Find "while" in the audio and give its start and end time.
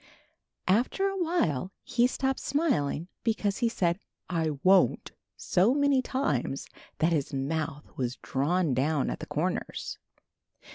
1.23-1.71